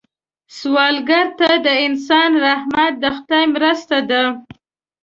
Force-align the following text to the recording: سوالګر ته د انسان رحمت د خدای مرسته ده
سوالګر 0.57 1.27
ته 1.39 1.49
د 1.65 1.67
انسان 1.85 2.31
رحمت 2.45 2.93
د 3.01 3.03
خدای 3.17 3.45
مرسته 3.55 3.97
ده 4.09 4.23